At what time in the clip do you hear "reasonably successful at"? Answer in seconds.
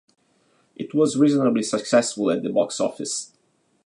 1.15-2.41